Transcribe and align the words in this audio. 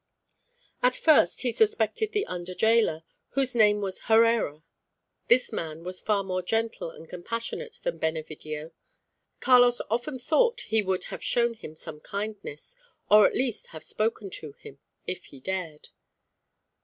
At 0.81 0.95
first 0.95 1.41
he 1.41 1.51
suspected 1.51 2.11
the 2.11 2.25
under 2.25 2.55
gaoler, 2.55 3.03
whose 3.33 3.53
name 3.53 3.81
was 3.81 4.05
Herrera. 4.09 4.63
This 5.27 5.53
man 5.53 5.83
was 5.83 5.99
far 5.99 6.23
more 6.23 6.41
gentle 6.41 6.89
and 6.89 7.07
compassionate 7.07 7.75
than 7.83 7.99
Benevidio. 7.99 8.71
Carlos 9.41 9.79
often 9.91 10.17
thought 10.17 10.61
he 10.61 10.81
would 10.81 11.03
have 11.13 11.23
shown 11.23 11.53
him 11.53 11.75
some 11.75 11.99
kindness, 11.99 12.75
or 13.11 13.27
at 13.27 13.35
least 13.35 13.67
have 13.67 13.83
spoken 13.83 14.31
to 14.31 14.53
him, 14.53 14.79
if 15.05 15.25
he 15.25 15.39
dared. 15.39 15.89